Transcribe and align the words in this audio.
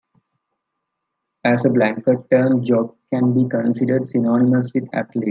As 1.43 1.63
a 1.63 1.69
blanket 1.69 2.27
term, 2.31 2.63
"jock" 2.63 2.95
can 3.11 3.35
be 3.35 3.47
considered 3.47 4.07
synonymous 4.07 4.71
with 4.73 4.89
"athlete". 4.95 5.19